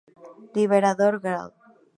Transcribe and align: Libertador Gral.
Libertador 0.57 1.13
Gral. 1.25 1.49